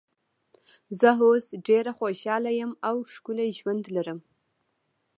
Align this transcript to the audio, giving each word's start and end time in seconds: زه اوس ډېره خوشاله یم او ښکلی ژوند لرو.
زه 0.99 1.09
اوس 1.23 1.45
ډېره 1.67 1.91
خوشاله 1.97 2.51
یم 2.59 2.71
او 2.89 2.95
ښکلی 3.13 3.49
ژوند 3.59 3.83
لرو. 3.95 4.17